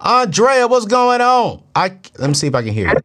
Andrea, 0.00 0.68
what's 0.68 0.86
going 0.86 1.20
on? 1.20 1.62
I 1.74 1.98
let 2.18 2.28
me 2.28 2.34
see 2.34 2.48
if 2.48 2.54
I 2.54 2.62
can 2.62 2.72
hear 2.74 2.88
you. 2.88 3.02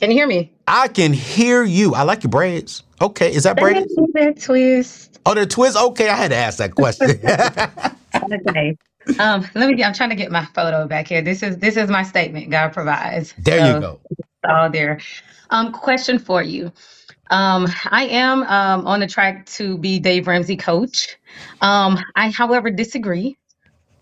Can 0.00 0.10
you 0.10 0.18
hear 0.18 0.26
me? 0.28 0.52
I 0.68 0.88
can 0.88 1.12
hear 1.12 1.64
you. 1.64 1.94
I 1.94 2.02
like 2.02 2.22
your 2.24 2.30
braids. 2.30 2.82
Okay, 3.00 3.34
is 3.34 3.44
that 3.44 3.58
braids? 3.58 4.00
That 4.14 4.40
twist. 4.40 5.20
Oh, 5.26 5.34
they're 5.34 5.46
twists. 5.46 5.80
Okay, 5.80 6.08
I 6.08 6.16
had 6.16 6.30
to 6.32 6.36
ask 6.36 6.58
that 6.58 6.74
question. 6.74 7.20
Okay. 8.32 8.76
Um, 9.18 9.48
let 9.54 9.70
me. 9.70 9.84
I'm 9.84 9.94
trying 9.94 10.10
to 10.10 10.16
get 10.16 10.32
my 10.32 10.46
photo 10.46 10.86
back 10.86 11.08
here. 11.08 11.22
This 11.22 11.42
is 11.42 11.58
this 11.58 11.76
is 11.76 11.90
my 11.90 12.02
statement. 12.04 12.50
God 12.50 12.72
provides. 12.72 13.34
there 13.38 13.58
So 13.58 13.66
you 13.66 13.74
go. 13.76 14.00
all 14.48 14.70
there. 14.70 15.00
Um, 15.50 15.72
question 15.72 16.18
for 16.18 16.42
you. 16.42 16.72
Um, 17.30 17.68
I 17.86 18.06
am 18.06 18.42
um 18.44 18.86
on 18.86 19.00
the 19.00 19.06
track 19.08 19.46
to 19.58 19.78
be 19.78 19.98
Dave 20.00 20.26
Ramsey 20.28 20.56
coach. 20.56 21.16
Um, 21.60 21.98
I, 22.16 22.30
however, 22.30 22.70
disagree. 22.70 23.38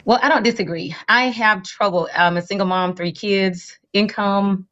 Well, 0.05 0.21
I 0.23 0.29
don't 0.31 0.43
disagree. 0.45 0.97
I 1.09 1.27
have 1.31 1.63
trouble. 1.65 2.09
I'm 2.15 2.37
a 2.39 2.43
single 2.43 2.67
mom, 2.67 2.97
three 2.97 3.13
kids, 3.13 3.79
income. 3.95 4.69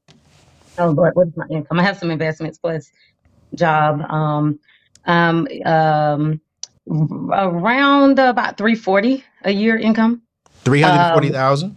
Oh 0.79 0.91
Lord, 0.91 1.15
what 1.15 1.29
is 1.29 1.35
my 1.37 1.47
income? 1.51 1.81
I 1.81 1.85
have 1.85 1.99
some 1.99 2.11
investments 2.11 2.59
plus 2.59 2.91
job. 3.57 4.03
Um, 4.11 4.61
um, 5.07 5.49
um, 5.67 6.41
around 7.33 8.19
about 8.19 8.59
340 8.59 9.25
a 9.45 9.53
year 9.53 9.79
income. 9.79 10.23
Three 10.65 10.83
hundred 10.83 11.07
forty 11.09 11.31
thousand. 11.31 11.71
Um, 11.71 11.77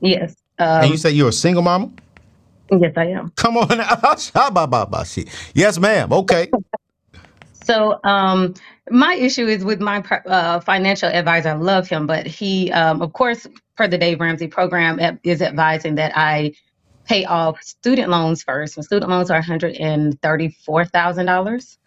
forty 0.00 0.10
yes. 0.12 0.36
and 0.80 0.90
you 0.90 0.96
Um, 0.96 0.98
say 0.98 1.10
you're 1.12 1.30
a 1.30 1.32
single 1.34 1.62
mama? 1.62 1.90
yes, 2.70 2.92
I 2.96 3.06
am. 3.06 3.32
Come 3.36 3.56
on, 3.58 3.80
yes, 5.54 5.78
ma'am. 5.78 6.12
Okay. 6.12 6.54
So, 7.64 7.98
um, 8.04 8.54
my 8.90 9.14
issue 9.14 9.46
is 9.46 9.64
with 9.64 9.80
my 9.80 10.04
uh, 10.26 10.60
financial 10.60 11.08
advisor. 11.08 11.48
I 11.48 11.54
love 11.54 11.88
him, 11.88 12.06
but 12.06 12.26
he, 12.26 12.70
um, 12.70 13.00
of 13.00 13.14
course, 13.14 13.46
per 13.74 13.88
the 13.88 13.96
Dave 13.96 14.20
Ramsey 14.20 14.48
program, 14.48 15.00
is 15.24 15.40
advising 15.40 15.94
that 15.94 16.12
I 16.14 16.52
pay 17.06 17.24
off 17.24 17.62
student 17.62 18.10
loans 18.10 18.42
first. 18.42 18.76
My 18.76 18.82
student 18.82 19.10
loans 19.10 19.30
are 19.30 19.38
one 19.38 19.42
hundred 19.44 19.76
and 19.76 20.20
thirty-four 20.20 20.84
thousand 20.84 21.24
dollars. 21.24 21.78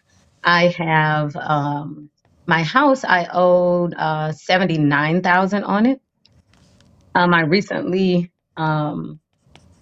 I 0.44 0.70
have 0.70 1.36
um, 1.36 2.10
my 2.48 2.64
house. 2.64 3.04
I 3.04 3.28
owed 3.32 3.94
uh, 3.94 4.32
seventy-nine 4.32 5.22
thousand 5.22 5.64
on 5.64 5.86
it. 5.86 6.02
Um, 7.14 7.36
I 7.36 7.42
recently 7.42 8.32
um, 8.56 9.20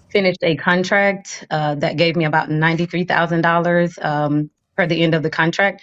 finished 0.09 0.44
a 0.44 0.57
contract 0.57 1.45
uh, 1.50 1.75
that 1.75 1.95
gave 1.95 2.17
me 2.17 2.25
about 2.25 2.50
ninety-three 2.50 3.05
thousand 3.05 3.45
um, 3.45 4.50
per 4.75 4.88
the 4.88 5.02
end 5.03 5.16
of 5.16 5.24
the 5.24 5.30
contract. 5.30 5.81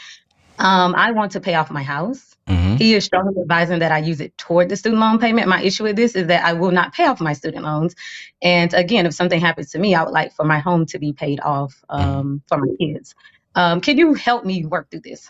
Um, 0.58 0.94
I 0.94 1.12
want 1.12 1.32
to 1.32 1.40
pay 1.40 1.54
off 1.54 1.70
my 1.70 1.82
house. 1.82 2.36
hmm 2.46 2.76
He 2.76 2.94
is 2.94 3.04
strongly 3.04 3.40
advising 3.40 3.80
that 3.80 3.92
I 3.92 3.98
use 3.98 4.20
it 4.20 4.36
toward 4.38 4.68
the 4.68 4.76
student 4.76 5.00
loan 5.00 5.18
payment. 5.18 5.48
My 5.48 5.62
issue 5.62 5.84
with 5.84 5.96
this 5.96 6.14
is 6.14 6.28
that 6.28 6.44
I 6.44 6.52
will 6.54 6.70
not 6.70 6.94
pay 6.94 7.06
off 7.06 7.20
my 7.20 7.32
student 7.32 7.64
loans. 7.64 7.94
And 8.42 8.72
again, 8.74 9.06
if 9.06 9.14
something 9.14 9.40
happens 9.40 9.70
to 9.72 9.78
me, 9.78 9.94
I 9.94 10.02
would 10.04 10.12
like 10.12 10.32
for 10.34 10.44
my 10.44 10.58
home 10.58 10.86
to 10.86 10.98
be 10.98 11.12
paid 11.12 11.40
off 11.40 11.74
um, 11.88 12.42
for 12.48 12.58
my 12.58 12.68
kids. 12.80 13.14
Um, 13.54 13.80
can 13.80 13.98
you 13.98 14.14
help 14.14 14.44
me 14.44 14.64
work 14.64 14.90
through 14.90 15.00
this? 15.00 15.28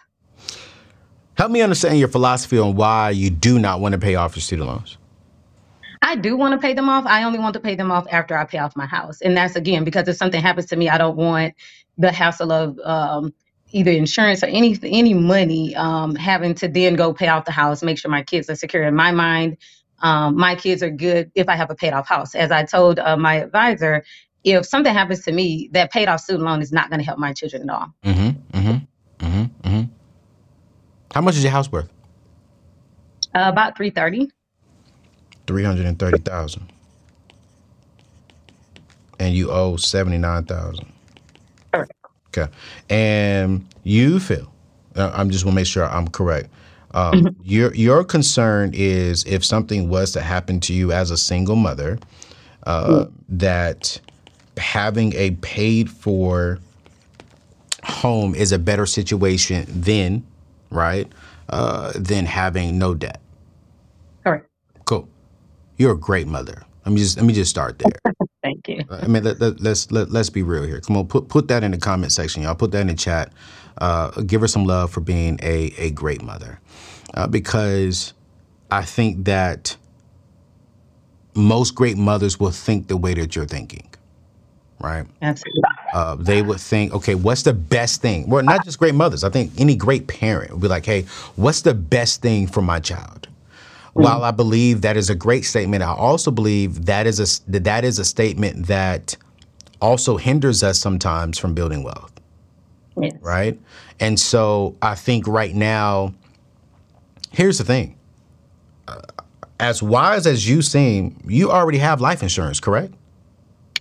Help 1.37 1.51
me 1.51 1.63
understand 1.63 1.99
your 1.99 2.09
philosophy 2.09 2.59
on 2.59 2.77
why 2.77 3.11
you 3.11 3.31
do 3.31 3.59
not 3.59 3.81
want 3.81 3.93
to 3.95 3.99
pay 3.99 4.15
off 4.15 4.37
your 4.37 4.43
student 4.43 4.69
loans. 4.69 4.99
I 6.03 6.17
do 6.17 6.37
want 6.37 6.53
to 6.53 6.59
pay 6.59 6.75
them 6.75 6.89
off. 6.89 7.07
I 7.07 7.25
only 7.25 7.39
want 7.39 7.55
to 7.55 7.61
pay 7.61 7.75
them 7.75 7.91
off 7.91 8.07
after 8.11 8.37
I 8.37 8.45
pay 8.45 8.59
off 8.59 8.77
my 8.77 8.87
house. 8.87 9.21
And 9.21 9.37
that's 9.37 9.57
again 9.57 9.85
because 9.85 10.09
if 10.09 10.17
something 10.17 10.43
happens 10.43 10.67
to 10.67 10.77
me, 10.77 10.89
I 10.89 10.99
don't 10.99 11.17
want 11.17 11.55
the 11.97 12.13
hassle 12.13 12.53
of 12.53 12.79
um, 12.81 13.33
either 13.73 13.91
insurance 13.91 14.43
or 14.43 14.47
any 14.47 14.79
any 14.85 15.15
money 15.15 15.75
um, 15.77 16.15
having 16.15 16.55
to 16.57 16.69
then 16.69 16.95
go 16.95 17.13
pay 17.13 17.29
off 17.29 17.45
the 17.45 17.53
house, 17.53 17.83
make 17.83 17.99
sure 17.99 18.11
my 18.11 18.23
kids 18.23 18.49
are 18.49 18.55
secure. 18.55 18.85
In 18.85 18.95
my 18.95 19.11
mind, 19.11 19.57
um, 20.01 20.37
my 20.37 20.55
kids 20.55 20.83
are 20.83 20.91
good 20.91 21.31
if 21.35 21.49
I 21.49 21.57
have 21.57 21.71
a 21.71 21.75
paid 21.75 21.93
off 21.93 22.07
house. 22.07 22.35
As 22.35 22.51
I 22.51 22.65
told 22.65 22.99
uh, 22.99 23.17
my 23.17 23.35
advisor, 23.37 24.05
if 24.45 24.67
something 24.67 24.93
happens 24.93 25.23
to 25.25 25.33
me, 25.33 25.69
that 25.73 25.91
paid 25.91 26.09
off 26.09 26.21
student 26.21 26.45
loan 26.45 26.61
is 26.61 26.73
not 26.73 26.91
going 26.91 27.01
to 27.01 27.05
help 27.05 27.19
my 27.19 27.33
children 27.33 27.69
at 27.69 27.75
all. 27.75 27.87
Mm-hmm. 28.05 28.59
Mm-hmm. 28.59 29.27
Mm-hmm. 29.27 29.69
Mm-hmm. 29.69 29.83
How 31.15 31.21
much 31.21 31.37
is 31.37 31.43
your 31.43 31.53
house 31.53 31.71
worth? 31.71 31.89
Uh, 33.35 33.49
about 33.49 33.77
three 33.77 33.91
thirty. 33.91 34.31
Three 35.47 35.65
hundred 35.65 35.87
and 35.87 35.99
thirty 35.99 36.19
thousand. 36.19 36.71
And 39.19 39.35
you 39.35 39.51
owe 39.51 39.77
seventy 39.77 40.19
nine 40.19 40.45
thousand. 40.45 40.92
Okay. 42.37 42.51
And 42.89 43.67
you 43.85 44.19
feel, 44.19 44.51
I'm 44.97 45.31
just 45.31 45.45
want 45.45 45.55
to 45.55 45.57
make 45.57 45.67
sure 45.67 45.85
I'm 45.85 46.09
correct. 46.09 46.49
Um, 46.95 47.35
your 47.43 47.75
your 47.75 48.05
concern 48.05 48.73
is 48.75 49.25
if 49.25 49.45
something 49.45 49.89
was 49.89 50.13
to 50.13 50.21
happen 50.21 50.61
to 50.61 50.75
you 50.75 50.93
as 50.93 51.11
a 51.11 51.17
single 51.17 51.57
mother, 51.57 51.99
uh, 52.65 53.07
that 53.29 53.99
having 54.59 55.15
a 55.15 55.33
paid 55.41 55.91
for 55.91 56.59
home 57.85 58.35
is 58.35 58.53
a 58.53 58.59
better 58.59 58.87
situation 58.87 59.65
than 59.69 60.25
right 60.71 61.11
uh, 61.49 61.93
than 61.95 62.27
having 62.27 62.79
no 62.79 62.95
debt. 62.95 63.21
Correct. 64.25 64.49
Cool. 64.85 65.09
You're 65.79 65.93
a 65.93 65.99
great 65.99 66.27
mother. 66.27 66.63
Let 66.85 66.93
me 66.93 66.99
just 67.01 67.17
let 67.19 67.27
me 67.27 67.33
just 67.35 67.51
start 67.51 67.79
there. 67.79 67.93
Thank 68.43 68.69
you. 68.69 68.81
I 68.91 69.07
mean, 69.09 69.25
let, 69.25 69.41
let, 69.41 69.61
let's 69.61 69.91
let, 69.93 70.11
let's 70.11 70.31
be 70.31 70.43
real 70.43 70.65
here. 70.65 70.81
Come 70.81 70.97
on, 70.97 71.07
put 71.09 71.29
put 71.29 71.49
that 71.49 71.65
in 71.65 71.73
the 71.73 71.79
comment 71.79 72.13
section, 72.13 72.43
y'all. 72.43 72.57
Put 72.57 72.73
that 72.73 72.81
in 72.83 72.89
the 72.89 72.95
chat. 72.95 73.33
Uh, 73.79 74.11
give 74.23 74.41
her 74.43 74.49
some 74.49 74.65
love 74.65 74.91
for 74.93 75.01
being 75.01 75.39
a 75.43 75.73
a 75.79 75.91
great 75.93 76.23
mother, 76.23 76.61
uh, 77.15 77.27
because 77.29 78.15
I 78.71 78.83
think 78.85 79.25
that 79.27 79.77
most 81.35 81.75
great 81.75 81.97
mothers 81.99 82.41
will 82.41 82.51
think 82.53 82.89
the 82.89 82.97
way 82.97 83.15
that 83.15 83.37
you're 83.37 83.47
thinking, 83.47 83.89
right? 84.81 85.07
Absolutely. 85.23 85.63
Uh, 85.93 86.17
they 86.17 86.43
would 86.43 86.61
think, 86.61 86.95
okay, 86.95 87.15
what's 87.17 87.43
the 87.45 87.55
best 87.55 88.03
thing? 88.03 88.29
Well, 88.29 88.45
not 88.45 88.65
just 88.65 88.79
great 88.79 88.95
mothers. 88.95 89.25
I 89.25 89.31
think 89.31 89.53
any 89.59 89.77
great 89.77 90.09
parent 90.09 90.53
would 90.53 90.63
be 90.63 90.69
like, 90.69 90.87
hey, 90.87 91.03
what's 91.37 91.63
the 91.63 91.75
best 91.75 92.23
thing 92.23 92.47
for 92.49 92.63
my 92.63 92.81
child? 92.81 93.29
While 93.95 94.25
I 94.25 94.31
believe 94.31 94.81
that 94.83 94.97
is 94.97 95.11
a 95.11 95.15
great 95.15 95.45
statement, 95.45 95.83
I 95.83 95.93
also 95.93 96.31
believe 96.31 96.87
that 96.87 97.07
is 97.07 97.21
a 97.21 97.51
that 97.51 97.65
that 97.65 97.85
is 97.85 97.99
a 97.99 98.05
statement 98.05 98.67
that 98.67 99.17
also 99.81 100.17
hinders 100.17 100.63
us 100.63 100.79
sometimes 100.79 101.39
from 101.39 101.53
building 101.55 101.83
wealth, 101.83 102.13
Yes. 102.97 103.13
right? 103.21 103.61
And 104.01 104.19
so 104.19 104.77
I 104.81 104.95
think 104.95 105.27
right 105.27 105.55
now, 105.55 106.15
here's 107.33 107.59
the 107.59 107.65
thing: 107.65 107.97
Uh, 108.89 109.01
as 109.61 109.83
wise 109.83 110.27
as 110.27 110.49
you 110.49 110.63
seem, 110.63 111.23
you 111.27 111.51
already 111.51 111.79
have 111.79 112.01
life 112.01 112.23
insurance, 112.23 112.61
correct? 112.61 112.95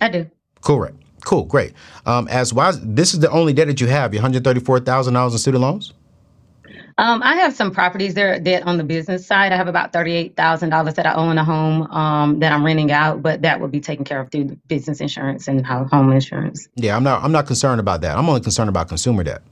I 0.02 0.08
do. 0.10 0.30
Correct. 0.60 0.96
Cool. 1.24 1.44
Great. 1.44 1.72
Um, 2.04 2.28
as 2.28 2.52
wise, 2.52 2.78
this 2.80 3.14
is 3.14 3.20
the 3.20 3.30
only 3.30 3.52
debt 3.52 3.68
that 3.68 3.80
you 3.80 3.86
have. 3.86 4.12
Your 4.12 4.20
hundred 4.20 4.44
thirty-four 4.44 4.80
thousand 4.80 5.14
dollars 5.14 5.32
in 5.32 5.38
student 5.38 5.62
loans. 5.62 5.92
Um, 7.02 7.20
I 7.24 7.34
have 7.34 7.52
some 7.52 7.72
properties 7.72 8.14
there 8.14 8.38
that 8.38 8.62
on 8.62 8.78
the 8.78 8.84
business 8.84 9.26
side. 9.26 9.50
I 9.50 9.56
have 9.56 9.66
about 9.66 9.92
thirty-eight 9.92 10.36
thousand 10.36 10.70
dollars 10.70 10.94
that 10.94 11.04
I 11.04 11.14
own 11.14 11.36
a 11.36 11.44
home 11.44 11.82
um, 11.90 12.38
that 12.38 12.52
I'm 12.52 12.64
renting 12.64 12.92
out, 12.92 13.22
but 13.22 13.42
that 13.42 13.60
would 13.60 13.72
be 13.72 13.80
taken 13.80 14.04
care 14.04 14.20
of 14.20 14.30
through 14.30 14.56
business 14.68 15.00
insurance 15.00 15.48
and 15.48 15.66
home 15.66 16.12
insurance. 16.12 16.68
Yeah, 16.76 16.94
I'm 16.94 17.02
not. 17.02 17.24
I'm 17.24 17.32
not 17.32 17.48
concerned 17.48 17.80
about 17.80 18.02
that. 18.02 18.16
I'm 18.16 18.28
only 18.28 18.40
concerned 18.40 18.68
about 18.68 18.86
consumer 18.86 19.24
debt. 19.24 19.42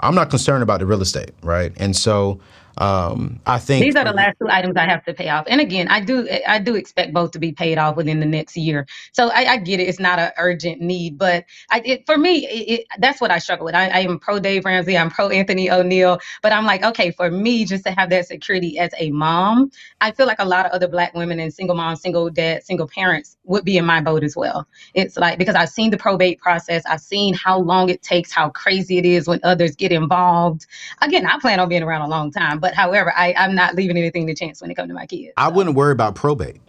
I'm 0.00 0.16
not 0.16 0.28
concerned 0.28 0.64
about 0.64 0.80
the 0.80 0.86
real 0.86 1.00
estate, 1.00 1.30
right? 1.44 1.72
And 1.76 1.94
so, 1.94 2.40
Um, 2.78 3.40
I 3.44 3.58
think 3.58 3.84
these 3.84 3.96
are 3.96 4.04
the 4.04 4.12
last 4.12 4.36
two 4.40 4.48
items 4.48 4.76
I 4.76 4.86
have 4.86 5.04
to 5.04 5.14
pay 5.14 5.28
off. 5.28 5.46
And 5.48 5.60
again, 5.60 5.88
I 5.88 6.00
do 6.00 6.28
I 6.46 6.58
do 6.60 6.76
expect 6.76 7.12
both 7.12 7.32
to 7.32 7.38
be 7.38 7.52
paid 7.52 7.76
off 7.76 7.96
within 7.96 8.20
the 8.20 8.26
next 8.26 8.56
year. 8.56 8.86
So 9.12 9.30
I, 9.30 9.44
I 9.46 9.56
get 9.56 9.80
it; 9.80 9.88
it's 9.88 9.98
not 9.98 10.18
an 10.18 10.30
urgent 10.38 10.80
need, 10.80 11.18
but 11.18 11.44
I, 11.70 11.82
it, 11.84 12.06
for 12.06 12.16
me, 12.16 12.46
it, 12.46 12.80
it, 12.80 12.86
that's 12.98 13.20
what 13.20 13.30
I 13.30 13.38
struggle 13.38 13.64
with. 13.66 13.74
I, 13.74 13.88
I, 13.88 14.00
am 14.00 14.18
pro 14.18 14.38
Dave 14.38 14.64
Ramsey, 14.64 14.96
I'm 14.96 15.10
pro 15.10 15.28
Anthony 15.28 15.70
O'Neal, 15.70 16.20
but 16.42 16.52
I'm 16.52 16.64
like, 16.64 16.84
okay, 16.84 17.10
for 17.10 17.30
me, 17.30 17.64
just 17.64 17.84
to 17.84 17.90
have 17.90 18.10
that 18.10 18.26
security 18.26 18.78
as 18.78 18.90
a 18.98 19.10
mom, 19.10 19.70
I 20.00 20.12
feel 20.12 20.26
like 20.26 20.38
a 20.38 20.44
lot 20.44 20.66
of 20.66 20.72
other 20.72 20.88
Black 20.88 21.14
women 21.14 21.40
and 21.40 21.52
single 21.52 21.74
moms, 21.76 22.00
single 22.00 22.30
dads, 22.30 22.66
single 22.66 22.86
parents 22.86 23.36
would 23.44 23.64
be 23.64 23.76
in 23.76 23.84
my 23.84 24.00
boat 24.00 24.22
as 24.22 24.36
well. 24.36 24.66
It's 24.94 25.16
like 25.16 25.38
because 25.38 25.56
I've 25.56 25.68
seen 25.68 25.90
the 25.90 25.98
probate 25.98 26.40
process, 26.40 26.84
I've 26.86 27.00
seen 27.00 27.34
how 27.34 27.58
long 27.58 27.88
it 27.88 28.02
takes, 28.02 28.30
how 28.30 28.50
crazy 28.50 28.98
it 28.98 29.04
is 29.04 29.26
when 29.26 29.40
others 29.42 29.74
get 29.74 29.90
involved. 29.90 30.66
Again, 31.02 31.26
I 31.26 31.38
plan 31.40 31.60
on 31.60 31.68
being 31.68 31.82
around 31.82 32.02
a 32.02 32.08
long 32.08 32.30
time, 32.30 32.60
but 32.60 32.67
however, 32.74 33.12
I, 33.16 33.34
I'm 33.36 33.54
not 33.54 33.74
leaving 33.74 33.96
anything 33.96 34.26
to 34.26 34.34
chance 34.34 34.60
when 34.60 34.70
it 34.70 34.74
comes 34.74 34.88
to 34.88 34.94
my 34.94 35.06
kids. 35.06 35.32
I 35.36 35.48
wouldn't 35.48 35.76
worry 35.76 35.92
about 35.92 36.14
probate. 36.14 36.60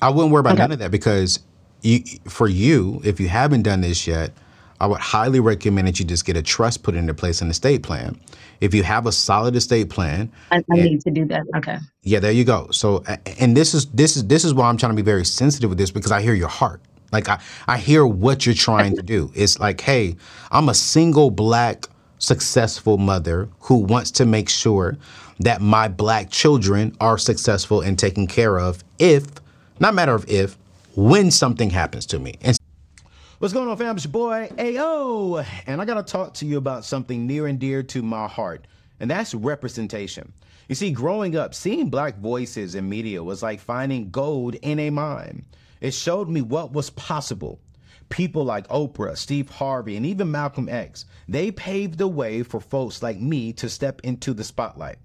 I 0.00 0.10
wouldn't 0.10 0.32
worry 0.32 0.40
about 0.40 0.52
okay. 0.52 0.62
none 0.62 0.72
of 0.72 0.78
that 0.78 0.90
because 0.90 1.40
you, 1.82 2.00
for 2.28 2.48
you, 2.48 3.00
if 3.04 3.20
you 3.20 3.28
haven't 3.28 3.62
done 3.62 3.80
this 3.80 4.06
yet, 4.06 4.32
I 4.80 4.86
would 4.86 5.00
highly 5.00 5.40
recommend 5.40 5.88
that 5.88 5.98
you 5.98 6.04
just 6.04 6.24
get 6.24 6.36
a 6.36 6.42
trust 6.42 6.82
put 6.82 6.94
into 6.94 7.12
place 7.12 7.40
in 7.40 7.48
the 7.48 7.52
estate 7.52 7.82
plan. 7.82 8.18
If 8.60 8.74
you 8.74 8.82
have 8.84 9.06
a 9.06 9.12
solid 9.12 9.56
estate 9.56 9.90
plan, 9.90 10.30
I, 10.50 10.56
I 10.56 10.64
and, 10.70 10.84
need 10.84 11.00
to 11.02 11.10
do 11.10 11.24
that. 11.26 11.42
Okay. 11.56 11.78
Yeah, 12.02 12.20
there 12.20 12.32
you 12.32 12.44
go. 12.44 12.68
So, 12.70 13.02
and 13.40 13.56
this 13.56 13.74
is 13.74 13.86
this 13.86 14.16
is 14.16 14.26
this 14.26 14.44
is 14.44 14.54
why 14.54 14.68
I'm 14.68 14.76
trying 14.76 14.92
to 14.92 14.96
be 14.96 15.02
very 15.02 15.24
sensitive 15.24 15.70
with 15.70 15.78
this 15.78 15.90
because 15.90 16.12
I 16.12 16.22
hear 16.22 16.34
your 16.34 16.48
heart. 16.48 16.80
Like 17.10 17.28
I, 17.28 17.40
I 17.66 17.78
hear 17.78 18.06
what 18.06 18.46
you're 18.46 18.54
trying 18.54 18.94
to 18.96 19.02
do. 19.02 19.32
It's 19.34 19.58
like, 19.58 19.80
hey, 19.80 20.16
I'm 20.50 20.68
a 20.68 20.74
single 20.74 21.30
black 21.30 21.86
successful 22.18 22.98
mother 22.98 23.48
who 23.60 23.76
wants 23.76 24.10
to 24.12 24.26
make 24.26 24.48
sure 24.48 24.96
that 25.40 25.60
my 25.60 25.88
black 25.88 26.30
children 26.30 26.96
are 27.00 27.18
successful 27.18 27.80
and 27.80 27.98
taken 27.98 28.26
care 28.26 28.58
of 28.58 28.82
if, 28.98 29.24
not 29.80 29.94
matter 29.94 30.14
of 30.14 30.28
if, 30.28 30.56
when 30.96 31.30
something 31.30 31.70
happens 31.70 32.06
to 32.06 32.18
me. 32.18 32.34
And 32.42 32.58
What's 33.38 33.54
going 33.54 33.68
on, 33.68 33.76
fam? 33.76 33.94
It's 33.94 34.04
your 34.04 34.10
boy 34.10 34.50
AO, 34.58 35.44
and 35.68 35.80
I 35.80 35.84
gotta 35.84 36.02
talk 36.02 36.34
to 36.34 36.46
you 36.46 36.58
about 36.58 36.84
something 36.84 37.24
near 37.24 37.46
and 37.46 37.56
dear 37.56 37.84
to 37.84 38.02
my 38.02 38.26
heart, 38.26 38.66
and 38.98 39.08
that's 39.08 39.32
representation. 39.32 40.32
You 40.68 40.74
see, 40.74 40.90
growing 40.90 41.36
up, 41.36 41.54
seeing 41.54 41.88
black 41.88 42.18
voices 42.18 42.74
in 42.74 42.88
media 42.88 43.22
was 43.22 43.40
like 43.40 43.60
finding 43.60 44.10
gold 44.10 44.56
in 44.56 44.80
a 44.80 44.90
mine. 44.90 45.44
It 45.80 45.94
showed 45.94 46.28
me 46.28 46.42
what 46.42 46.72
was 46.72 46.90
possible. 46.90 47.60
People 48.08 48.44
like 48.44 48.66
Oprah, 48.68 49.16
Steve 49.16 49.50
Harvey, 49.50 49.96
and 49.96 50.06
even 50.06 50.30
Malcolm 50.30 50.68
X, 50.68 51.04
they 51.28 51.50
paved 51.50 51.98
the 51.98 52.08
way 52.08 52.42
for 52.42 52.60
folks 52.60 53.02
like 53.02 53.20
me 53.20 53.52
to 53.54 53.68
step 53.68 54.00
into 54.02 54.32
the 54.32 54.44
spotlight. 54.44 54.98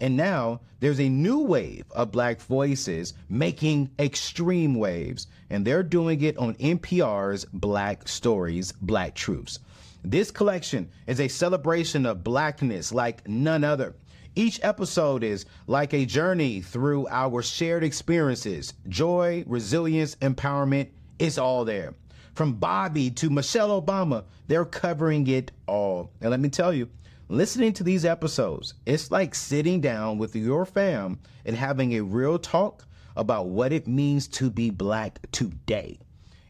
And 0.00 0.16
now 0.16 0.60
there's 0.80 1.00
a 1.00 1.08
new 1.08 1.40
wave 1.40 1.84
of 1.90 2.12
black 2.12 2.40
voices 2.40 3.14
making 3.28 3.90
extreme 3.98 4.74
waves, 4.74 5.26
and 5.48 5.66
they're 5.66 5.82
doing 5.82 6.20
it 6.22 6.36
on 6.36 6.54
NPR's 6.54 7.46
Black 7.46 8.06
Stories, 8.06 8.72
Black 8.72 9.14
Truths. 9.14 9.58
This 10.04 10.30
collection 10.30 10.88
is 11.06 11.18
a 11.18 11.28
celebration 11.28 12.06
of 12.06 12.22
blackness 12.22 12.92
like 12.92 13.26
none 13.26 13.64
other. 13.64 13.94
Each 14.34 14.60
episode 14.62 15.24
is 15.24 15.46
like 15.66 15.94
a 15.94 16.04
journey 16.04 16.60
through 16.60 17.08
our 17.08 17.40
shared 17.42 17.82
experiences. 17.82 18.74
Joy, 18.88 19.44
resilience, 19.46 20.14
empowerment, 20.16 20.88
it's 21.18 21.38
all 21.38 21.64
there. 21.64 21.94
From 22.36 22.52
Bobby 22.52 23.10
to 23.12 23.30
Michelle 23.30 23.80
Obama, 23.80 24.22
they're 24.46 24.66
covering 24.66 25.26
it 25.26 25.52
all. 25.66 26.10
And 26.20 26.30
let 26.30 26.38
me 26.38 26.50
tell 26.50 26.70
you, 26.70 26.86
listening 27.30 27.72
to 27.72 27.82
these 27.82 28.04
episodes, 28.04 28.74
it's 28.84 29.10
like 29.10 29.34
sitting 29.34 29.80
down 29.80 30.18
with 30.18 30.36
your 30.36 30.66
fam 30.66 31.18
and 31.46 31.56
having 31.56 31.94
a 31.94 32.02
real 32.02 32.38
talk 32.38 32.84
about 33.16 33.46
what 33.46 33.72
it 33.72 33.88
means 33.88 34.28
to 34.28 34.50
be 34.50 34.68
black 34.68 35.18
today. 35.32 35.98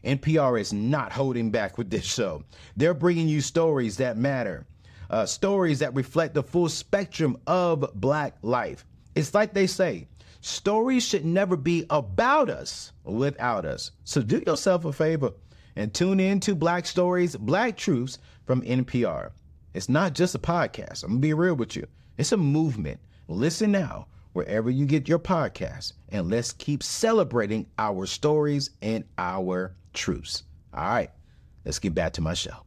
NPR 0.03 0.59
is 0.59 0.73
not 0.73 1.13
holding 1.13 1.51
back 1.51 1.77
with 1.77 1.89
this 1.89 2.03
show. 2.03 2.43
They're 2.75 2.93
bringing 2.93 3.29
you 3.29 3.39
stories 3.39 3.95
that 3.95 4.17
matter, 4.17 4.67
uh, 5.09 5.25
stories 5.25 5.79
that 5.79 5.95
reflect 5.95 6.33
the 6.33 6.43
full 6.43 6.67
spectrum 6.67 7.37
of 7.47 7.89
black 7.95 8.35
life. 8.41 8.85
It's 9.15 9.33
like 9.33 9.53
they 9.53 9.67
say, 9.67 10.09
stories 10.41 11.05
should 11.05 11.23
never 11.23 11.55
be 11.55 11.85
about 11.89 12.49
us 12.49 12.91
without 13.05 13.63
us. 13.63 13.91
So 14.03 14.21
do 14.21 14.43
yourself 14.45 14.83
a 14.83 14.91
favor 14.91 15.31
and 15.77 15.93
tune 15.93 16.19
in 16.19 16.39
to 16.41 16.55
Black 16.55 16.87
Stories, 16.87 17.35
Black 17.35 17.77
Truths 17.77 18.17
from 18.45 18.63
NPR. 18.63 19.29
It's 19.75 19.87
not 19.87 20.13
just 20.13 20.33
a 20.33 20.39
podcast. 20.39 21.03
I'm 21.03 21.11
going 21.11 21.21
to 21.21 21.27
be 21.27 21.33
real 21.33 21.53
with 21.53 21.75
you. 21.75 21.85
It's 22.17 22.31
a 22.31 22.37
movement. 22.37 22.99
Listen 23.27 23.71
now, 23.71 24.07
wherever 24.33 24.71
you 24.71 24.87
get 24.87 25.07
your 25.07 25.19
podcast, 25.19 25.93
and 26.09 26.31
let's 26.31 26.51
keep 26.51 26.81
celebrating 26.81 27.67
our 27.77 28.07
stories 28.07 28.71
and 28.81 29.03
our 29.19 29.75
truths. 29.93 30.43
All 30.73 30.83
right, 30.83 31.11
let's 31.63 31.79
get 31.79 31.93
back 31.93 32.13
to 32.13 32.21
my 32.21 32.33
show. 32.33 32.66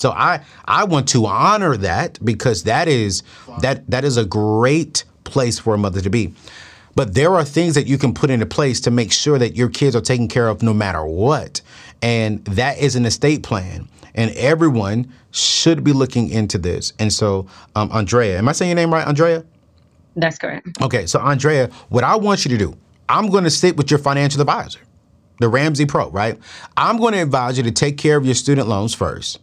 So 0.00 0.12
I 0.12 0.40
I 0.64 0.84
want 0.84 1.10
to 1.10 1.26
honor 1.26 1.76
that 1.76 2.18
because 2.24 2.62
that 2.62 2.88
is 2.88 3.22
that 3.60 3.86
that 3.90 4.02
is 4.02 4.16
a 4.16 4.24
great 4.24 5.04
place 5.24 5.58
for 5.58 5.74
a 5.74 5.78
mother 5.78 6.00
to 6.00 6.08
be. 6.08 6.32
But 6.94 7.12
there 7.12 7.34
are 7.34 7.44
things 7.44 7.74
that 7.74 7.86
you 7.86 7.98
can 7.98 8.14
put 8.14 8.30
into 8.30 8.46
place 8.46 8.80
to 8.80 8.90
make 8.90 9.12
sure 9.12 9.38
that 9.38 9.56
your 9.56 9.68
kids 9.68 9.94
are 9.94 10.00
taken 10.00 10.26
care 10.26 10.48
of 10.48 10.62
no 10.62 10.72
matter 10.72 11.04
what. 11.04 11.60
And 12.00 12.42
that 12.46 12.78
is 12.78 12.96
an 12.96 13.04
estate 13.04 13.42
plan. 13.42 13.90
And 14.14 14.30
everyone 14.36 15.12
should 15.32 15.84
be 15.84 15.92
looking 15.92 16.30
into 16.30 16.56
this. 16.56 16.94
And 16.98 17.12
so, 17.12 17.46
um, 17.76 17.90
Andrea, 17.92 18.38
am 18.38 18.48
I 18.48 18.52
saying 18.52 18.70
your 18.70 18.76
name 18.76 18.94
right, 18.94 19.06
Andrea? 19.06 19.44
That's 20.16 20.38
correct. 20.38 20.66
Okay, 20.80 21.04
so 21.04 21.20
Andrea, 21.20 21.68
what 21.90 22.04
I 22.04 22.16
want 22.16 22.46
you 22.46 22.48
to 22.48 22.58
do, 22.58 22.74
I'm 23.10 23.28
going 23.28 23.44
to 23.44 23.50
sit 23.50 23.76
with 23.76 23.90
your 23.90 23.98
financial 23.98 24.40
advisor, 24.40 24.80
the 25.40 25.48
Ramsey 25.50 25.84
Pro, 25.84 26.10
right? 26.10 26.38
I'm 26.78 26.96
going 26.96 27.12
to 27.12 27.20
advise 27.20 27.58
you 27.58 27.64
to 27.64 27.70
take 27.70 27.98
care 27.98 28.16
of 28.16 28.24
your 28.24 28.34
student 28.34 28.66
loans 28.66 28.94
first. 28.94 29.40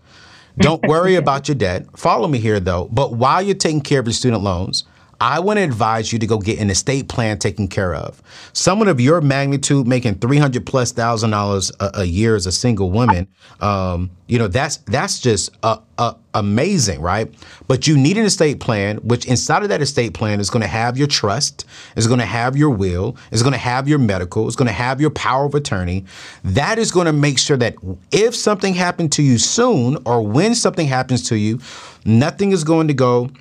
Don't 0.58 0.84
worry 0.88 1.16
about 1.16 1.48
your 1.48 1.56
debt. 1.56 1.86
Follow 1.96 2.28
me 2.28 2.40
here, 2.40 2.60
though. 2.60 2.86
But 2.92 3.14
while 3.14 3.42
you're 3.42 3.56
taking 3.56 3.82
care 3.82 4.00
of 4.00 4.08
your 4.08 4.14
student 4.14 4.44
loans, 4.44 4.84
I 5.20 5.40
want 5.40 5.58
to 5.58 5.64
advise 5.64 6.14
you 6.14 6.20
to 6.20 6.28
go 6.28 6.38
get 6.38 6.60
an 6.60 6.70
estate 6.70 7.10
plan 7.10 7.40
taken 7.40 7.68
care 7.68 7.96
of. 7.96 8.22
Someone 8.54 8.88
of 8.88 9.02
your 9.02 9.22
magnitude 9.22 9.88
making 9.88 10.16
three 10.16 10.38
hundred 10.38 10.66
plus 10.66 10.92
thousand 10.92 11.32
dollars 11.32 11.72
a 11.80 12.04
year 12.04 12.36
as 12.36 12.46
a 12.46 12.52
single 12.52 12.92
woman, 12.92 13.28
um, 13.60 14.12
you 14.28 14.38
know 14.38 14.48
that's 14.48 14.78
that's 14.78 15.20
just 15.20 15.50
uh, 15.64 15.78
uh, 15.98 16.14
amazing, 16.34 17.02
right? 17.02 17.34
But 17.68 17.88
you 17.88 17.98
need 17.98 18.18
an 18.18 18.26
estate 18.26 18.60
plan, 18.60 18.98
which 18.98 19.26
inside 19.26 19.64
of 19.64 19.70
that 19.70 19.82
estate 19.82 20.14
plan 20.14 20.40
is 20.40 20.50
going 20.50 20.62
to 20.62 20.68
have 20.68 20.98
your 20.98 21.08
trust, 21.08 21.66
is 21.96 22.06
going 22.08 22.20
to 22.20 22.26
have 22.26 22.56
your 22.56 22.70
will, 22.70 23.18
is 23.32 23.42
going 23.42 23.54
to 23.54 23.60
have 23.60 23.88
your 23.88 24.00
medical, 24.00 24.48
is 24.48 24.56
going 24.56 24.68
to 24.68 24.74
have 24.74 25.02
your 25.02 25.10
power 25.10 25.46
of 25.46 25.56
attorney. 25.56 26.06
That 26.44 26.78
is 26.78 26.92
going 26.92 27.08
to 27.08 27.14
make 27.14 27.40
sure 27.40 27.58
that 27.58 27.76
if 28.12 28.36
something 28.36 28.76
happened 28.76 29.12
to 29.14 29.24
you 29.24 29.38
soon, 29.40 29.98
or 30.06 30.22
when 30.22 30.54
something 30.54 30.88
happens 30.88 31.28
to 31.30 31.38
you, 31.38 31.60
nothing 32.06 32.52
is 32.52 32.64
going 32.64 32.88
to 32.90 32.94
go 32.94 33.32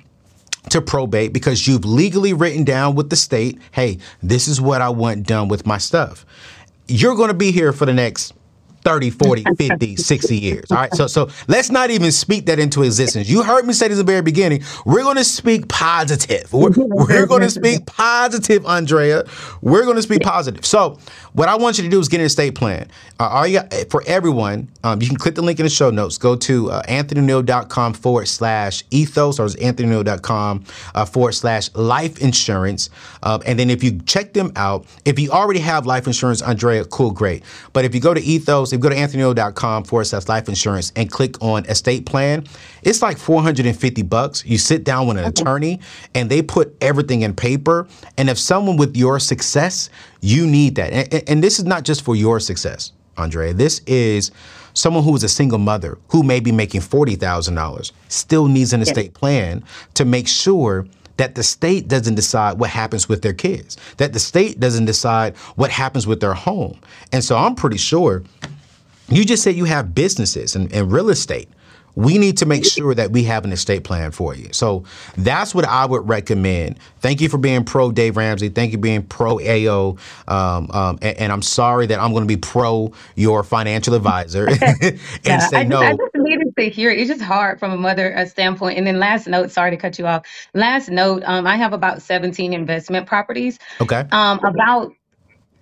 to 0.69 0.81
probate 0.81 1.33
because 1.33 1.67
you've 1.67 1.85
legally 1.85 2.33
written 2.33 2.63
down 2.63 2.95
with 2.95 3.09
the 3.09 3.15
state, 3.15 3.59
hey, 3.71 3.97
this 4.21 4.47
is 4.47 4.61
what 4.61 4.81
I 4.81 4.89
want 4.89 5.25
done 5.25 5.47
with 5.47 5.65
my 5.65 5.77
stuff. 5.77 6.25
You're 6.87 7.15
going 7.15 7.29
to 7.29 7.33
be 7.33 7.51
here 7.51 7.73
for 7.73 7.85
the 7.85 7.93
next 7.93 8.33
30, 8.87 9.09
40, 9.09 9.43
50, 9.57 9.95
60 9.97 10.37
years. 10.37 10.71
All 10.71 10.77
right. 10.77 10.93
So 10.93 11.07
so 11.07 11.29
let's 11.49 11.69
not 11.69 11.89
even 11.89 12.09
speak 12.09 12.45
that 12.45 12.57
into 12.57 12.83
existence. 12.83 13.27
You 13.27 13.43
heard 13.43 13.65
me 13.65 13.73
say 13.73 13.89
this 13.89 13.99
at 13.99 14.05
the 14.05 14.09
very 14.09 14.21
beginning. 14.21 14.63
We're 14.85 15.03
going 15.03 15.17
to 15.17 15.25
speak 15.25 15.67
positive. 15.67 16.53
We're, 16.53 16.71
we're 16.71 17.25
going 17.25 17.41
to 17.41 17.49
speak 17.49 17.85
positive, 17.85 18.65
Andrea. 18.65 19.25
We're 19.61 19.83
going 19.83 19.97
to 19.97 20.01
speak 20.01 20.21
positive. 20.21 20.65
So 20.65 20.99
what 21.33 21.49
I 21.49 21.55
want 21.57 21.77
you 21.77 21.83
to 21.83 21.89
do 21.89 21.99
is 21.99 22.07
get 22.07 22.21
an 22.21 22.27
estate 22.27 22.55
plan. 22.55 22.89
Uh, 23.19 23.27
all 23.27 23.45
you 23.47 23.59
got, 23.59 23.73
for 23.89 24.03
everyone, 24.07 24.69
um, 24.83 25.01
you 25.01 25.07
can 25.07 25.17
click 25.17 25.35
the 25.35 25.41
link 25.41 25.59
in 25.59 25.65
the 25.65 25.69
show 25.69 25.89
notes. 25.89 26.17
Go 26.17 26.35
to 26.35 26.71
uh, 26.71 26.81
anthonyoneal.com 26.83 27.93
forward 27.93 28.27
slash 28.27 28.83
ethos 28.89 29.37
or 29.37 29.45
it's 29.47 29.55
anthonyoneal.com 29.55 30.63
uh, 30.95 31.05
forward 31.05 31.33
slash 31.33 31.73
life 31.75 32.19
insurance. 32.21 32.89
Uh, 33.21 33.39
and 33.45 33.59
then 33.59 33.69
if 33.69 33.83
you 33.83 33.99
check 34.05 34.33
them 34.33 34.51
out, 34.55 34.85
if 35.03 35.19
you 35.19 35.29
already 35.29 35.59
have 35.59 35.85
life 35.85 36.07
insurance, 36.07 36.41
Andrea, 36.41 36.85
cool, 36.85 37.11
great. 37.11 37.43
But 37.73 37.83
if 37.83 37.93
you 37.93 37.99
go 37.99 38.13
to 38.13 38.21
ethos, 38.21 38.73
if 38.77 38.83
you 38.83 38.89
go 38.89 38.95
to 38.95 38.95
anthonyoneal.com 38.95 39.83
forward 39.85 40.05
slash 40.05 40.27
life 40.27 40.47
insurance 40.47 40.91
and 40.95 41.11
click 41.11 41.41
on 41.41 41.65
estate 41.65 42.05
plan, 42.05 42.45
it's 42.83 43.01
like 43.01 43.17
450 43.17 44.03
bucks. 44.03 44.45
You 44.45 44.57
sit 44.57 44.83
down 44.83 45.07
with 45.07 45.17
an 45.17 45.25
attorney 45.25 45.79
and 46.13 46.29
they 46.29 46.41
put 46.41 46.75
everything 46.81 47.21
in 47.21 47.33
paper. 47.33 47.87
And 48.17 48.29
if 48.29 48.37
someone 48.37 48.77
with 48.77 48.95
your 48.95 49.19
success, 49.19 49.89
you 50.21 50.45
need 50.45 50.75
that. 50.75 50.93
And, 50.93 51.29
and 51.29 51.43
this 51.43 51.59
is 51.59 51.65
not 51.65 51.83
just 51.83 52.03
for 52.03 52.15
your 52.15 52.39
success, 52.39 52.91
Andrea. 53.17 53.53
This 53.53 53.81
is 53.87 54.31
someone 54.73 55.03
who 55.03 55.15
is 55.15 55.23
a 55.23 55.29
single 55.29 55.57
mother 55.57 55.97
who 56.09 56.21
may 56.21 56.39
be 56.39 56.51
making 56.51 56.81
$40,000 56.81 57.91
still 58.09 58.47
needs 58.47 58.73
an 58.73 58.81
estate 58.81 59.13
plan 59.13 59.63
to 59.95 60.05
make 60.05 60.27
sure 60.27 60.85
that 61.17 61.35
the 61.35 61.43
state 61.43 61.87
doesn't 61.87 62.15
decide 62.15 62.59
what 62.59 62.69
happens 62.69 63.09
with 63.09 63.21
their 63.21 63.33
kids, 63.33 63.77
that 63.97 64.13
the 64.13 64.19
state 64.19 64.59
doesn't 64.59 64.85
decide 64.85 65.35
what 65.55 65.71
happens 65.71 66.07
with 66.07 66.19
their 66.19 66.33
home. 66.33 66.79
And 67.11 67.23
so 67.23 67.35
I'm 67.35 67.55
pretty 67.55 67.77
sure 67.77 68.23
you 69.09 69.25
just 69.25 69.43
said 69.43 69.55
you 69.55 69.65
have 69.65 69.93
businesses 69.95 70.55
and, 70.55 70.71
and 70.73 70.91
real 70.91 71.09
estate 71.09 71.49
we 71.97 72.19
need 72.19 72.37
to 72.37 72.45
make 72.45 72.63
sure 72.63 72.93
that 72.93 73.09
we 73.09 73.23
have 73.23 73.43
an 73.43 73.51
estate 73.51 73.83
plan 73.83 74.11
for 74.11 74.35
you. 74.35 74.49
So 74.51 74.83
that's 75.17 75.55
what 75.55 75.65
I 75.65 75.83
would 75.83 76.07
recommend. 76.07 76.77
Thank 76.99 77.21
you 77.21 77.27
for 77.27 77.39
being 77.39 77.65
pro 77.65 77.91
Dave 77.91 78.17
Ramsey. 78.17 78.49
Thank 78.49 78.71
you 78.71 78.77
for 78.77 78.83
being 78.83 79.01
pro 79.01 79.39
AO. 79.39 79.97
Um, 80.27 80.69
um, 80.69 80.99
and, 81.01 81.17
and, 81.17 81.31
I'm 81.31 81.41
sorry 81.41 81.87
that 81.87 81.99
I'm 81.99 82.11
going 82.11 82.21
to 82.21 82.27
be 82.27 82.37
pro 82.37 82.93
your 83.15 83.43
financial 83.43 83.95
advisor 83.95 84.47
and 84.61 84.99
yeah, 85.23 85.39
say 85.39 85.57
I 85.57 85.63
just, 85.63 85.69
no. 85.69 85.79
I 85.79 85.89
just 85.93 86.11
needed 86.13 86.55
to 86.55 86.69
hear 86.69 86.91
it. 86.91 86.99
It's 86.99 87.09
just 87.09 87.21
hard 87.21 87.59
from 87.59 87.71
a 87.71 87.77
mother 87.77 88.15
uh, 88.15 88.27
standpoint. 88.27 88.77
And 88.77 88.85
then 88.85 88.99
last 88.99 89.27
note, 89.27 89.49
sorry 89.49 89.71
to 89.71 89.77
cut 89.77 89.97
you 89.97 90.05
off. 90.05 90.23
Last 90.53 90.89
note, 90.89 91.23
um, 91.25 91.47
I 91.47 91.55
have 91.55 91.73
about 91.73 92.03
17 92.03 92.53
investment 92.53 93.07
properties. 93.07 93.57
Okay. 93.81 94.05
Um, 94.11 94.39
about 94.43 94.93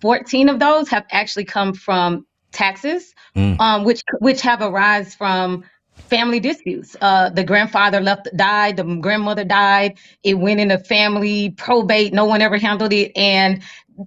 14 0.01 0.49
of 0.49 0.59
those 0.59 0.89
have 0.89 1.05
actually 1.11 1.45
come 1.45 1.73
from 1.73 2.25
taxes, 2.55 3.13
Mm. 3.35 3.59
um, 3.59 3.83
which 3.83 4.01
which 4.19 4.41
have 4.41 4.61
arise 4.61 5.13
from 5.13 5.63
family 6.09 6.39
disputes. 6.39 6.95
Uh, 7.01 7.29
the 7.29 7.43
grandfather 7.43 7.99
left, 7.99 8.29
died. 8.35 8.77
The 8.77 8.83
grandmother 8.83 9.43
died. 9.43 9.97
It 10.23 10.35
went 10.35 10.59
in 10.59 10.71
into 10.71 10.83
family 10.83 11.51
probate. 11.51 12.13
No 12.13 12.25
one 12.25 12.41
ever 12.41 12.57
handled 12.57 12.93
it, 12.93 13.11
and 13.15 13.61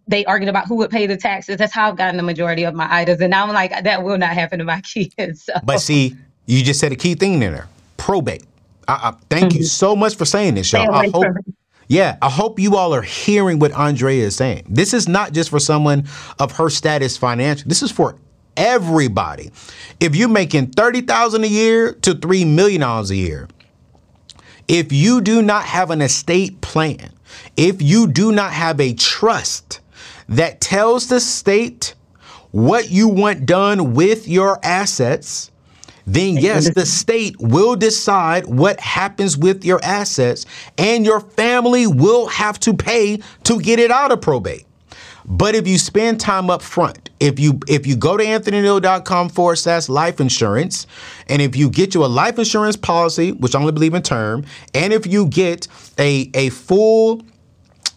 they 0.06 0.24
argued 0.24 0.48
about 0.48 0.66
who 0.66 0.76
would 0.76 0.90
pay 0.90 1.06
the 1.06 1.16
taxes. 1.16 1.56
That's 1.58 1.72
how 1.72 1.88
I've 1.88 1.96
gotten 1.96 2.16
the 2.16 2.22
majority 2.22 2.64
of 2.64 2.74
my 2.74 2.88
items, 2.90 3.20
and 3.20 3.34
I'm 3.34 3.52
like, 3.52 3.70
that 3.84 4.02
will 4.02 4.18
not 4.18 4.30
happen 4.30 4.58
to 4.58 4.64
my 4.64 4.80
kids. 4.94 5.44
So. 5.44 5.52
But 5.64 5.78
see, 5.78 6.16
you 6.46 6.62
just 6.62 6.80
said 6.80 6.92
a 6.92 6.96
key 6.96 7.14
thing 7.14 7.34
in 7.34 7.40
there 7.52 7.68
probate. 7.96 8.44
I, 8.86 9.10
I, 9.10 9.14
thank 9.28 9.54
you 9.54 9.64
so 9.64 9.94
much 9.94 10.16
for 10.16 10.24
saying 10.24 10.54
this, 10.54 10.72
y'all. 10.72 10.90
I 10.92 11.08
hope. 11.08 11.26
Yeah, 11.88 12.18
I 12.20 12.28
hope 12.28 12.58
you 12.58 12.76
all 12.76 12.94
are 12.94 13.02
hearing 13.02 13.58
what 13.58 13.72
Andrea 13.72 14.26
is 14.26 14.36
saying. 14.36 14.66
This 14.68 14.92
is 14.92 15.08
not 15.08 15.32
just 15.32 15.48
for 15.48 15.58
someone 15.58 16.06
of 16.38 16.52
her 16.52 16.68
status 16.68 17.16
financially. 17.16 17.68
This 17.68 17.82
is 17.82 17.90
for 17.90 18.16
everybody. 18.58 19.50
If 20.00 20.14
you're 20.14 20.28
making 20.28 20.72
30,000 20.72 21.44
a 21.44 21.46
year 21.46 21.92
to 21.92 22.14
3 22.14 22.44
million 22.44 22.82
dollars 22.82 23.10
a 23.10 23.16
year, 23.16 23.48
if 24.66 24.92
you 24.92 25.22
do 25.22 25.40
not 25.40 25.64
have 25.64 25.90
an 25.90 26.02
estate 26.02 26.60
plan, 26.60 27.10
if 27.56 27.80
you 27.80 28.06
do 28.06 28.32
not 28.32 28.52
have 28.52 28.80
a 28.80 28.92
trust 28.92 29.80
that 30.28 30.60
tells 30.60 31.08
the 31.08 31.20
state 31.20 31.94
what 32.50 32.90
you 32.90 33.08
want 33.08 33.46
done 33.46 33.94
with 33.94 34.28
your 34.28 34.58
assets, 34.62 35.50
then 36.06 36.36
yes, 36.36 36.72
the 36.74 36.86
state 36.86 37.36
will 37.38 37.76
decide 37.76 38.46
what 38.46 38.80
happens 38.80 39.36
with 39.36 39.64
your 39.64 39.78
assets 39.82 40.46
and 40.78 41.04
your 41.04 41.20
family 41.20 41.86
will 41.86 42.26
have 42.28 42.58
to 42.60 42.72
pay 42.72 43.18
to 43.44 43.60
get 43.60 43.78
it 43.78 43.90
out 43.90 44.10
of 44.10 44.20
probate. 44.20 44.64
But 45.30 45.54
if 45.54 45.68
you 45.68 45.76
spend 45.76 46.20
time 46.20 46.48
up 46.48 46.62
front, 46.62 47.10
if 47.20 47.38
you 47.38 47.60
if 47.68 47.86
you 47.86 47.96
go 47.96 48.16
to 48.16 48.24
anthonyoneal.com 48.24 49.28
forward 49.28 49.56
slash 49.56 49.90
life 49.90 50.20
insurance, 50.20 50.86
and 51.28 51.42
if 51.42 51.54
you 51.54 51.68
get 51.68 51.94
you 51.94 52.02
a 52.04 52.06
life 52.06 52.38
insurance 52.38 52.76
policy, 52.76 53.32
which 53.32 53.54
I 53.54 53.60
only 53.60 53.72
believe 53.72 53.92
in 53.92 54.02
term, 54.02 54.46
and 54.72 54.92
if 54.92 55.06
you 55.06 55.26
get 55.26 55.68
a 55.98 56.30
a 56.32 56.48
full 56.48 57.22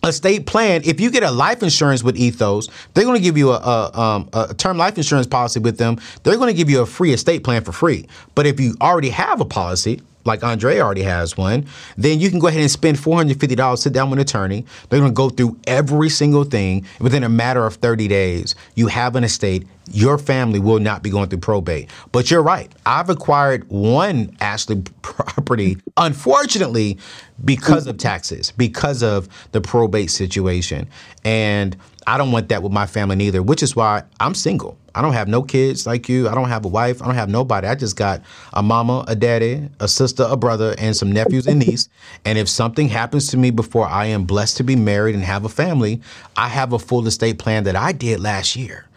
estate 0.03 0.45
plan, 0.45 0.81
if 0.83 0.99
you 0.99 1.09
get 1.09 1.23
a 1.23 1.31
life 1.31 1.63
insurance 1.63 2.03
with 2.03 2.17
Ethos, 2.17 2.67
they're 2.93 3.05
going 3.05 3.17
to 3.17 3.23
give 3.23 3.37
you 3.37 3.51
a, 3.51 3.57
a, 3.57 3.99
um, 3.99 4.29
a 4.33 4.53
term 4.53 4.77
life 4.77 4.97
insurance 4.97 5.27
policy 5.27 5.59
with 5.59 5.77
them. 5.77 5.97
They're 6.23 6.37
going 6.37 6.49
to 6.49 6.57
give 6.57 6.69
you 6.69 6.81
a 6.81 6.85
free 6.85 7.13
estate 7.13 7.43
plan 7.43 7.63
for 7.63 7.71
free. 7.71 8.07
But 8.35 8.45
if 8.45 8.59
you 8.59 8.75
already 8.81 9.09
have 9.09 9.39
a 9.39 9.45
policy, 9.45 10.01
like 10.25 10.43
Andre 10.43 10.79
already 10.79 11.03
has 11.03 11.37
one, 11.37 11.65
then 11.97 12.19
you 12.19 12.29
can 12.29 12.39
go 12.39 12.47
ahead 12.47 12.61
and 12.61 12.71
spend 12.71 12.97
$450, 12.97 13.77
sit 13.77 13.93
down 13.93 14.09
with 14.09 14.19
an 14.19 14.21
attorney. 14.21 14.65
They're 14.89 14.99
going 14.99 15.11
to 15.11 15.15
go 15.15 15.29
through 15.29 15.57
every 15.67 16.09
single 16.09 16.43
thing. 16.43 16.85
Within 16.99 17.23
a 17.23 17.29
matter 17.29 17.65
of 17.65 17.75
30 17.75 18.07
days, 18.07 18.55
you 18.75 18.87
have 18.87 19.15
an 19.15 19.23
estate. 19.23 19.67
Your 19.93 20.17
family 20.17 20.59
will 20.59 20.79
not 20.79 21.03
be 21.03 21.09
going 21.09 21.29
through 21.29 21.39
probate. 21.39 21.89
But 22.11 22.31
you're 22.31 22.43
right. 22.43 22.71
I've 22.85 23.09
acquired 23.09 23.67
one 23.69 24.35
Ashley 24.39 24.81
property, 25.01 25.77
unfortunately, 25.97 26.97
because 27.43 27.87
of 27.87 27.97
taxes, 27.97 28.51
because 28.51 29.03
of 29.03 29.27
the 29.51 29.61
probate 29.61 30.11
situation. 30.11 30.87
And 31.23 31.75
I 32.07 32.17
don't 32.17 32.31
want 32.31 32.49
that 32.49 32.63
with 32.63 32.71
my 32.71 32.85
family 32.85 33.15
neither, 33.15 33.43
which 33.43 33.61
is 33.61 33.75
why 33.75 34.03
I'm 34.19 34.33
single. 34.33 34.77
I 34.93 35.01
don't 35.01 35.13
have 35.13 35.27
no 35.27 35.41
kids 35.41 35.87
like 35.87 36.09
you. 36.09 36.27
I 36.27 36.35
don't 36.35 36.49
have 36.49 36.65
a 36.65 36.67
wife. 36.67 37.01
I 37.01 37.05
don't 37.05 37.15
have 37.15 37.29
nobody. 37.29 37.67
I 37.67 37.75
just 37.75 37.95
got 37.95 38.21
a 38.53 38.61
mama, 38.61 39.05
a 39.07 39.15
daddy, 39.15 39.69
a 39.79 39.87
sister, 39.87 40.25
a 40.27 40.35
brother, 40.35 40.75
and 40.77 40.95
some 40.95 41.11
nephews 41.11 41.47
and 41.47 41.59
niece. 41.59 41.87
And 42.25 42.37
if 42.37 42.49
something 42.49 42.89
happens 42.89 43.27
to 43.27 43.37
me 43.37 43.51
before 43.51 43.87
I 43.87 44.07
am 44.07 44.25
blessed 44.25 44.57
to 44.57 44.63
be 44.63 44.75
married 44.75 45.15
and 45.15 45.23
have 45.23 45.45
a 45.45 45.49
family, 45.49 46.01
I 46.35 46.49
have 46.49 46.73
a 46.73 46.79
full 46.79 47.07
estate 47.07 47.39
plan 47.39 47.63
that 47.63 47.75
I 47.75 47.93
did 47.93 48.19
last 48.19 48.55
year. 48.55 48.87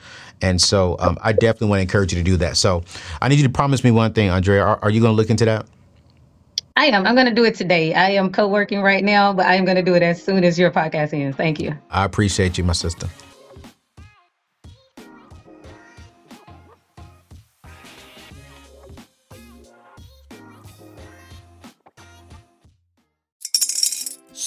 And 0.44 0.60
so 0.60 0.96
um, 1.00 1.16
I 1.22 1.32
definitely 1.32 1.68
want 1.68 1.78
to 1.78 1.82
encourage 1.82 2.12
you 2.12 2.18
to 2.18 2.24
do 2.24 2.36
that. 2.36 2.58
So 2.58 2.82
I 3.22 3.28
need 3.28 3.36
you 3.36 3.44
to 3.44 3.48
promise 3.48 3.82
me 3.82 3.90
one 3.90 4.12
thing, 4.12 4.28
Andrea. 4.28 4.62
Are, 4.62 4.78
are 4.82 4.90
you 4.90 5.00
going 5.00 5.12
to 5.12 5.16
look 5.16 5.30
into 5.30 5.46
that? 5.46 5.66
I 6.76 6.86
am. 6.86 7.06
I'm 7.06 7.14
going 7.14 7.28
to 7.28 7.34
do 7.34 7.44
it 7.44 7.54
today. 7.54 7.94
I 7.94 8.10
am 8.10 8.30
co-working 8.30 8.82
right 8.82 9.02
now, 9.02 9.32
but 9.32 9.46
I 9.46 9.54
am 9.54 9.64
going 9.64 9.76
to 9.76 9.82
do 9.82 9.94
it 9.94 10.02
as 10.02 10.22
soon 10.22 10.44
as 10.44 10.58
your 10.58 10.70
podcast 10.70 11.14
ends. 11.14 11.34
Thank 11.34 11.60
you. 11.60 11.74
I 11.90 12.04
appreciate 12.04 12.58
you, 12.58 12.64
my 12.64 12.74
sister. 12.74 13.08